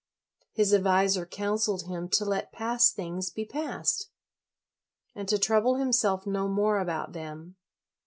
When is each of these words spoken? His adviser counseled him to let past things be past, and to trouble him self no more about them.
His 0.51 0.73
adviser 0.73 1.27
counseled 1.27 1.83
him 1.83 2.09
to 2.13 2.25
let 2.25 2.51
past 2.51 2.95
things 2.95 3.29
be 3.29 3.45
past, 3.45 4.09
and 5.13 5.27
to 5.29 5.37
trouble 5.37 5.75
him 5.75 5.93
self 5.93 6.25
no 6.25 6.47
more 6.47 6.79
about 6.79 7.13
them. 7.13 7.55